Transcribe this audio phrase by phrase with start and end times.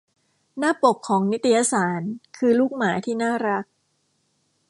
[0.57, 2.01] หน้าปกของนิตยสาร
[2.37, 3.65] คือลูกหมาที่น่ารัก